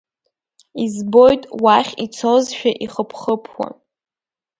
Избоит 0.85 1.43
уахь 1.63 1.93
ицозшәа 2.05 2.71
ихыԥхыԥуа… 2.85 3.67